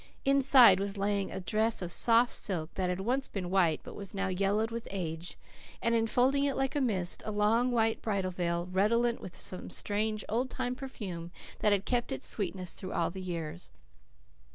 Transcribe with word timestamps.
Inside 0.25 0.79
was 0.79 0.97
lying 0.97 1.31
a 1.31 1.39
dress 1.39 1.79
of 1.79 1.91
soft 1.91 2.33
silk, 2.33 2.73
that 2.73 2.89
had 2.89 3.01
once 3.01 3.27
been 3.27 3.51
white 3.51 3.81
but 3.83 3.93
was 3.93 4.15
now 4.15 4.29
yellowed 4.29 4.71
with 4.71 4.87
age, 4.89 5.37
and, 5.79 5.93
enfolding 5.93 6.43
it 6.43 6.55
like 6.57 6.75
a 6.75 6.81
mist, 6.81 7.21
a 7.23 7.29
long, 7.31 7.69
white 7.69 8.01
bridal 8.01 8.31
veil, 8.31 8.65
redolent 8.71 9.21
with 9.21 9.35
some 9.39 9.69
strange, 9.69 10.25
old 10.27 10.49
time 10.49 10.73
perfume 10.73 11.31
that 11.59 11.71
had 11.71 11.85
kept 11.85 12.11
its 12.11 12.27
sweetness 12.27 12.73
through 12.73 12.93
all 12.93 13.11
the 13.11 13.21
years. 13.21 13.69